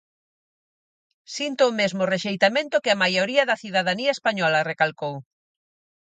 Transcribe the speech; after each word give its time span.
"Sinto 1.35 1.63
o 1.69 1.75
mesmo 1.79 2.03
rexeitamento 2.13 2.81
que 2.83 2.91
a 2.91 2.99
maioría 3.03 3.43
da 3.49 3.59
cidadanía 3.63 4.11
española", 4.17 4.67
recalcou. 4.71 5.15